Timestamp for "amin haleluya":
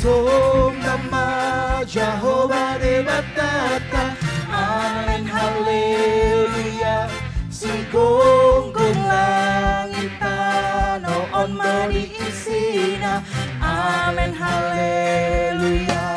4.48-7.06, 13.60-16.09